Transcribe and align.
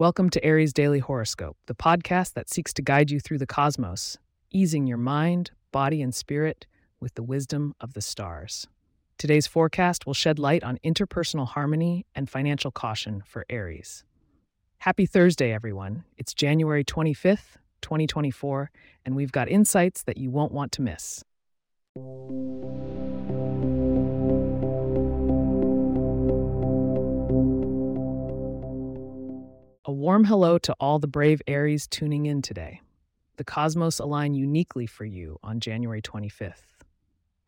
Welcome 0.00 0.30
to 0.30 0.44
Aries 0.44 0.72
Daily 0.72 1.00
Horoscope, 1.00 1.56
the 1.66 1.74
podcast 1.74 2.34
that 2.34 2.48
seeks 2.48 2.72
to 2.74 2.82
guide 2.82 3.10
you 3.10 3.18
through 3.18 3.38
the 3.38 3.48
cosmos, 3.48 4.16
easing 4.52 4.86
your 4.86 4.96
mind, 4.96 5.50
body, 5.72 6.02
and 6.02 6.14
spirit 6.14 6.68
with 7.00 7.16
the 7.16 7.22
wisdom 7.24 7.74
of 7.80 7.94
the 7.94 8.00
stars. 8.00 8.68
Today's 9.18 9.48
forecast 9.48 10.06
will 10.06 10.14
shed 10.14 10.38
light 10.38 10.62
on 10.62 10.78
interpersonal 10.84 11.48
harmony 11.48 12.06
and 12.14 12.30
financial 12.30 12.70
caution 12.70 13.24
for 13.26 13.44
Aries. 13.50 14.04
Happy 14.78 15.04
Thursday, 15.04 15.52
everyone. 15.52 16.04
It's 16.16 16.32
January 16.32 16.84
25th, 16.84 17.56
2024, 17.82 18.70
and 19.04 19.16
we've 19.16 19.32
got 19.32 19.48
insights 19.48 20.04
that 20.04 20.16
you 20.16 20.30
won't 20.30 20.52
want 20.52 20.70
to 20.70 20.82
miss. 20.82 21.24
A 29.88 29.90
warm 29.90 30.24
hello 30.26 30.58
to 30.58 30.76
all 30.78 30.98
the 30.98 31.06
brave 31.06 31.40
Aries 31.46 31.86
tuning 31.86 32.26
in 32.26 32.42
today. 32.42 32.82
The 33.38 33.44
cosmos 33.44 33.98
align 33.98 34.34
uniquely 34.34 34.84
for 34.84 35.06
you 35.06 35.38
on 35.42 35.60
January 35.60 36.02
25th. 36.02 36.82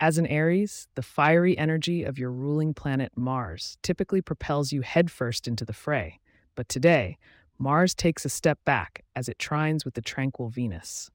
As 0.00 0.16
an 0.16 0.26
Aries, 0.26 0.88
the 0.94 1.02
fiery 1.02 1.58
energy 1.58 2.02
of 2.02 2.18
your 2.18 2.32
ruling 2.32 2.72
planet 2.72 3.12
Mars 3.14 3.76
typically 3.82 4.22
propels 4.22 4.72
you 4.72 4.80
headfirst 4.80 5.46
into 5.46 5.66
the 5.66 5.74
fray, 5.74 6.18
but 6.54 6.66
today, 6.66 7.18
Mars 7.58 7.94
takes 7.94 8.24
a 8.24 8.30
step 8.30 8.58
back 8.64 9.04
as 9.14 9.28
it 9.28 9.36
trines 9.36 9.84
with 9.84 9.92
the 9.92 10.00
tranquil 10.00 10.48
Venus. 10.48 11.10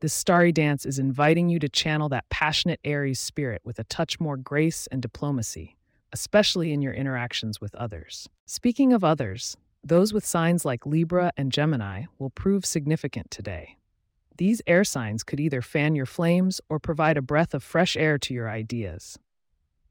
This 0.00 0.14
starry 0.14 0.52
dance 0.52 0.86
is 0.86 0.98
inviting 0.98 1.50
you 1.50 1.58
to 1.58 1.68
channel 1.68 2.08
that 2.08 2.30
passionate 2.30 2.80
Aries 2.82 3.20
spirit 3.20 3.60
with 3.62 3.78
a 3.78 3.84
touch 3.84 4.18
more 4.18 4.38
grace 4.38 4.86
and 4.90 5.02
diplomacy, 5.02 5.76
especially 6.14 6.72
in 6.72 6.80
your 6.80 6.94
interactions 6.94 7.60
with 7.60 7.74
others. 7.74 8.26
Speaking 8.46 8.94
of 8.94 9.04
others, 9.04 9.58
those 9.84 10.12
with 10.12 10.24
signs 10.24 10.64
like 10.64 10.86
Libra 10.86 11.32
and 11.36 11.50
Gemini 11.50 12.04
will 12.18 12.30
prove 12.30 12.64
significant 12.64 13.30
today. 13.30 13.76
These 14.38 14.62
air 14.66 14.84
signs 14.84 15.24
could 15.24 15.40
either 15.40 15.60
fan 15.60 15.94
your 15.94 16.06
flames 16.06 16.60
or 16.68 16.78
provide 16.78 17.16
a 17.16 17.22
breath 17.22 17.52
of 17.52 17.62
fresh 17.62 17.96
air 17.96 18.16
to 18.18 18.32
your 18.32 18.48
ideas. 18.48 19.18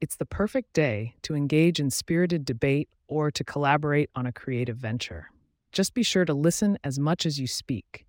It's 0.00 0.16
the 0.16 0.26
perfect 0.26 0.72
day 0.72 1.14
to 1.22 1.34
engage 1.34 1.78
in 1.78 1.90
spirited 1.90 2.44
debate 2.44 2.88
or 3.06 3.30
to 3.30 3.44
collaborate 3.44 4.10
on 4.16 4.26
a 4.26 4.32
creative 4.32 4.76
venture. 4.76 5.30
Just 5.70 5.94
be 5.94 6.02
sure 6.02 6.24
to 6.24 6.34
listen 6.34 6.76
as 6.82 6.98
much 6.98 7.24
as 7.24 7.38
you 7.38 7.46
speak. 7.46 8.04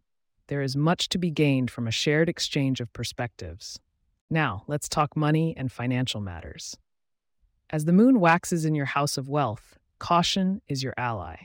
There 0.48 0.62
is 0.62 0.76
much 0.76 1.08
to 1.10 1.18
be 1.18 1.32
gained 1.32 1.70
from 1.70 1.88
a 1.88 1.92
shared 1.92 2.30
exchange 2.30 2.82
of 2.82 2.92
perspectives. 2.94 3.80
Now, 4.30 4.64
let's 4.68 4.90
talk 4.90 5.16
money 5.16 5.54
and 5.56 5.72
financial 5.72 6.20
matters. 6.20 6.78
As 7.70 7.86
the 7.86 7.94
moon 7.94 8.20
waxes 8.20 8.66
in 8.66 8.74
your 8.74 8.86
house 8.86 9.18
of 9.18 9.30
wealth, 9.30 9.78
caution 10.00 10.62
is 10.68 10.82
your 10.82 10.94
ally. 10.98 11.36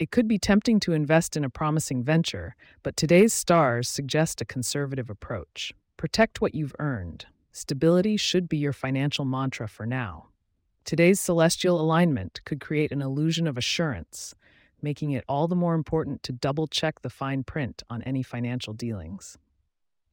It 0.00 0.10
could 0.10 0.26
be 0.26 0.38
tempting 0.38 0.80
to 0.80 0.94
invest 0.94 1.36
in 1.36 1.44
a 1.44 1.50
promising 1.50 2.02
venture, 2.02 2.56
but 2.82 2.96
today's 2.96 3.34
stars 3.34 3.86
suggest 3.86 4.40
a 4.40 4.46
conservative 4.46 5.10
approach. 5.10 5.74
Protect 5.98 6.40
what 6.40 6.54
you've 6.54 6.74
earned. 6.78 7.26
Stability 7.52 8.16
should 8.16 8.48
be 8.48 8.56
your 8.56 8.72
financial 8.72 9.26
mantra 9.26 9.68
for 9.68 9.84
now. 9.84 10.28
Today's 10.86 11.20
celestial 11.20 11.78
alignment 11.78 12.40
could 12.46 12.62
create 12.62 12.92
an 12.92 13.02
illusion 13.02 13.46
of 13.46 13.58
assurance, 13.58 14.34
making 14.80 15.10
it 15.10 15.22
all 15.28 15.46
the 15.46 15.54
more 15.54 15.74
important 15.74 16.22
to 16.22 16.32
double 16.32 16.66
check 16.66 17.02
the 17.02 17.10
fine 17.10 17.44
print 17.44 17.82
on 17.90 18.02
any 18.04 18.22
financial 18.22 18.72
dealings. 18.72 19.36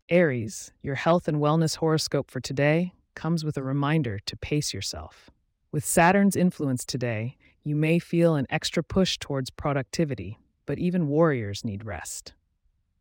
Aries, 0.09 0.73
your 0.81 0.95
health 0.95 1.29
and 1.29 1.37
wellness 1.37 1.77
horoscope 1.77 2.29
for 2.29 2.41
today 2.41 2.91
comes 3.15 3.45
with 3.45 3.55
a 3.55 3.63
reminder 3.63 4.19
to 4.25 4.35
pace 4.35 4.73
yourself. 4.73 5.29
With 5.71 5.85
Saturn's 5.85 6.35
influence 6.35 6.83
today, 6.83 7.37
you 7.67 7.75
may 7.75 7.99
feel 7.99 8.35
an 8.35 8.47
extra 8.49 8.83
push 8.83 9.17
towards 9.17 9.49
productivity, 9.49 10.39
but 10.65 10.79
even 10.79 11.07
warriors 11.07 11.65
need 11.65 11.85
rest. 11.85 12.33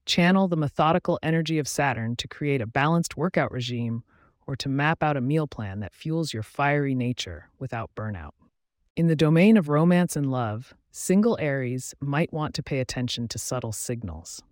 Channel 0.04 0.48
the 0.48 0.56
methodical 0.56 1.18
energy 1.22 1.58
of 1.58 1.66
Saturn 1.66 2.16
to 2.16 2.28
create 2.28 2.60
a 2.60 2.66
balanced 2.66 3.16
workout 3.16 3.50
regime 3.50 4.04
or 4.46 4.56
to 4.56 4.68
map 4.68 5.02
out 5.02 5.16
a 5.16 5.20
meal 5.20 5.46
plan 5.46 5.80
that 5.80 5.94
fuels 5.94 6.32
your 6.32 6.42
fiery 6.42 6.94
nature 6.94 7.50
without 7.58 7.90
burnout. 7.96 8.32
In 8.96 9.08
the 9.08 9.16
domain 9.16 9.56
of 9.56 9.68
romance 9.68 10.16
and 10.16 10.30
love, 10.30 10.74
single 10.90 11.36
Aries 11.40 11.94
might 12.00 12.32
want 12.32 12.54
to 12.54 12.62
pay 12.62 12.78
attention 12.78 13.28
to 13.28 13.38
subtle 13.38 13.72
signals. 13.72 14.42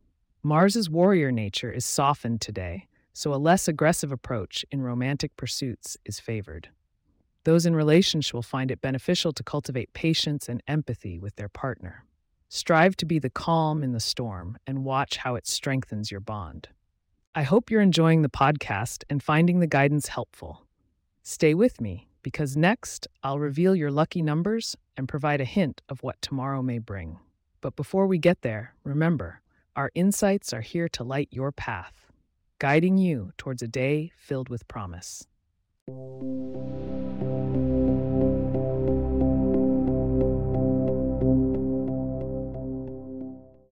Mars's 0.42 0.90
warrior 0.90 1.32
nature 1.32 1.70
is 1.70 1.86
softened 1.86 2.40
today, 2.40 2.88
so 3.12 3.32
a 3.32 3.36
less 3.36 3.68
aggressive 3.68 4.12
approach 4.12 4.64
in 4.70 4.82
romantic 4.82 5.36
pursuits 5.36 5.96
is 6.04 6.20
favored. 6.20 6.68
Those 7.44 7.66
in 7.66 7.76
relationship 7.76 8.34
will 8.34 8.42
find 8.42 8.70
it 8.70 8.80
beneficial 8.80 9.32
to 9.32 9.42
cultivate 9.42 9.92
patience 9.92 10.48
and 10.48 10.62
empathy 10.66 11.18
with 11.18 11.36
their 11.36 11.48
partner. 11.48 12.04
Strive 12.48 12.96
to 12.96 13.06
be 13.06 13.18
the 13.18 13.30
calm 13.30 13.82
in 13.82 13.92
the 13.92 14.00
storm 14.00 14.56
and 14.66 14.84
watch 14.84 15.18
how 15.18 15.34
it 15.34 15.46
strengthens 15.46 16.10
your 16.10 16.20
bond. 16.20 16.68
I 17.34 17.42
hope 17.42 17.70
you're 17.70 17.80
enjoying 17.80 18.22
the 18.22 18.28
podcast 18.28 19.04
and 19.10 19.22
finding 19.22 19.60
the 19.60 19.66
guidance 19.66 20.08
helpful. 20.08 20.64
Stay 21.22 21.52
with 21.52 21.80
me 21.80 22.08
because 22.22 22.56
next 22.56 23.08
I'll 23.22 23.38
reveal 23.38 23.74
your 23.74 23.90
lucky 23.90 24.22
numbers 24.22 24.76
and 24.96 25.08
provide 25.08 25.40
a 25.40 25.44
hint 25.44 25.82
of 25.88 26.02
what 26.02 26.22
tomorrow 26.22 26.62
may 26.62 26.78
bring. 26.78 27.18
But 27.60 27.76
before 27.76 28.06
we 28.06 28.18
get 28.18 28.42
there, 28.42 28.74
remember, 28.84 29.40
our 29.74 29.90
insights 29.94 30.52
are 30.52 30.60
here 30.60 30.88
to 30.90 31.02
light 31.02 31.28
your 31.30 31.50
path, 31.50 32.06
guiding 32.58 32.98
you 32.98 33.32
towards 33.36 33.62
a 33.62 33.68
day 33.68 34.12
filled 34.16 34.48
with 34.48 34.68
promise. 34.68 35.26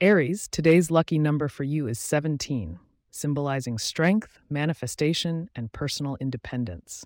Aries, 0.08 0.48
today's 0.50 0.90
lucky 0.90 1.18
number 1.18 1.48
for 1.48 1.64
you 1.64 1.86
is 1.86 1.98
17, 1.98 2.78
symbolizing 3.10 3.76
strength, 3.76 4.38
manifestation, 4.48 5.50
and 5.54 5.70
personal 5.70 6.16
independence. 6.18 7.04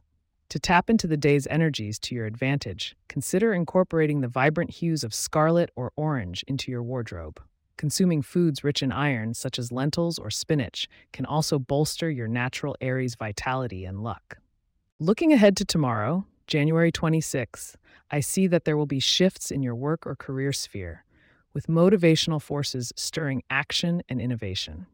To 0.51 0.61
tap 0.61 0.89
into 0.89 1.09
the 1.09 1.17
day's 1.17 1.49
energies 1.49 1.99
to 1.99 2.15
your 2.15 2.27
advantage, 2.27 2.95
consider 3.09 3.55
incorporating 3.55 4.21
the 4.21 4.29
vibrant 4.29 4.71
hues 4.71 5.03
of 5.03 5.13
scarlet 5.13 5.71
or 5.75 5.91
orange 5.97 6.45
into 6.47 6.71
your 6.71 6.85
wardrobe. 6.85 7.43
Consuming 7.77 8.23
foods 8.23 8.63
rich 8.63 8.85
in 8.85 8.93
iron, 8.93 9.35
such 9.35 9.59
as 9.59 9.73
lentils 9.73 10.17
or 10.17 10.31
spinach, 10.31 10.87
can 11.13 11.27
also 11.27 11.59
bolster 11.59 12.09
your 12.09 12.29
natural 12.29 12.77
Aries 12.81 13.17
vitality 13.17 13.85
and 13.85 14.05
luck. 14.05 14.39
Looking 15.01 15.33
ahead 15.33 15.57
to 15.57 15.65
tomorrow, 15.65 16.25
January 16.47 16.93
26, 16.93 17.77
I 18.13 18.21
see 18.21 18.47
that 18.47 18.65
there 18.65 18.77
will 18.77 18.87
be 18.87 19.01
shifts 19.01 19.51
in 19.51 19.61
your 19.61 19.75
work 19.75 20.07
or 20.07 20.15
career 20.15 20.53
sphere 20.53 21.05
with 21.55 21.67
motivational 21.67 22.41
forces 22.41 22.93
stirring 22.97 23.43
action 23.51 24.03
and 24.09 24.21
innovation. 24.21 24.87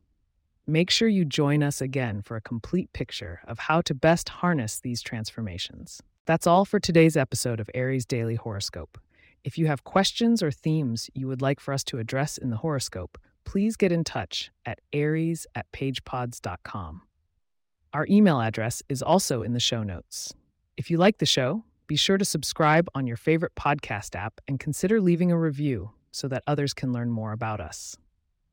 Make 0.66 0.90
sure 0.90 1.08
you 1.08 1.24
join 1.24 1.62
us 1.62 1.80
again 1.80 2.20
for 2.20 2.36
a 2.36 2.42
complete 2.42 2.92
picture 2.92 3.40
of 3.46 3.58
how 3.58 3.80
to 3.82 3.94
best 3.94 4.28
harness 4.28 4.78
these 4.78 5.00
transformations. 5.00 6.02
That's 6.26 6.46
all 6.46 6.66
for 6.66 6.78
today's 6.78 7.16
episode 7.16 7.58
of 7.58 7.70
Aries 7.74 8.04
Daily 8.04 8.34
Horoscope. 8.34 8.98
If 9.44 9.56
you 9.56 9.66
have 9.66 9.84
questions 9.84 10.42
or 10.42 10.50
themes 10.50 11.08
you 11.14 11.26
would 11.26 11.40
like 11.40 11.58
for 11.58 11.72
us 11.72 11.82
to 11.84 11.98
address 11.98 12.36
in 12.36 12.50
the 12.50 12.58
horoscope, 12.58 13.16
please 13.44 13.76
get 13.76 13.92
in 13.92 14.04
touch 14.04 14.50
at 14.66 14.80
aries 14.92 15.46
at 15.54 15.72
pagepods.com. 15.72 17.00
Our 17.94 18.06
email 18.10 18.42
address 18.42 18.82
is 18.90 19.02
also 19.02 19.42
in 19.42 19.54
the 19.54 19.60
show 19.60 19.82
notes. 19.82 20.34
If 20.76 20.90
you 20.90 20.98
like 20.98 21.16
the 21.16 21.24
show, 21.24 21.64
be 21.86 21.96
sure 21.96 22.18
to 22.18 22.24
subscribe 22.26 22.88
on 22.94 23.06
your 23.06 23.16
favorite 23.16 23.54
podcast 23.54 24.14
app 24.14 24.38
and 24.46 24.60
consider 24.60 25.00
leaving 25.00 25.32
a 25.32 25.38
review 25.38 25.92
so 26.18 26.28
that 26.28 26.42
others 26.46 26.74
can 26.74 26.92
learn 26.92 27.10
more 27.10 27.32
about 27.32 27.60
us. 27.60 27.96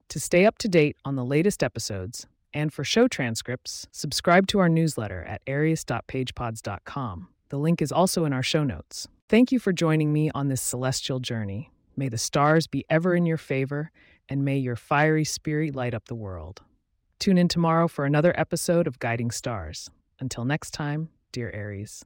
To 0.10 0.20
stay 0.20 0.46
up 0.46 0.58
to 0.60 0.68
date 0.68 0.98
on 1.04 1.16
the 1.16 1.26
latest 1.26 1.64
episodes 1.64 2.28
and 2.54 2.72
for 2.72 2.84
show 2.84 3.08
transcripts, 3.08 3.88
subscribe 3.92 4.48
to 4.48 4.60
our 4.60 4.70
newsletter 4.70 5.24
at 5.24 5.42
aries.pagepods.com. 5.48 7.28
The 7.50 7.58
link 7.58 7.82
is 7.82 7.92
also 7.92 8.26
in 8.26 8.34
our 8.34 8.44
show 8.44 8.64
notes. 8.64 9.08
Thank 9.28 9.52
you 9.52 9.60
for 9.60 9.74
joining 9.74 10.14
me 10.14 10.32
on 10.34 10.48
this 10.48 10.62
celestial 10.62 11.20
journey. 11.20 11.72
May 11.98 12.10
the 12.10 12.18
stars 12.18 12.68
be 12.68 12.86
ever 12.90 13.16
in 13.16 13.26
your 13.26 13.38
favor, 13.38 13.92
and 14.30 14.46
may 14.46 14.58
your 14.58 14.76
fiery 14.76 15.24
spirit 15.24 15.76
light 15.76 15.94
up 15.94 16.06
the 16.06 16.16
world. 16.16 16.62
Tune 17.20 17.38
in 17.38 17.48
tomorrow 17.48 17.88
for 17.88 18.06
another 18.06 18.34
episode 18.40 18.88
of 18.88 19.00
Guiding 19.00 19.32
Stars. 19.32 19.90
Until 20.20 20.46
next 20.46 20.72
time, 20.72 21.10
dear 21.32 21.52
Aries. 21.52 22.06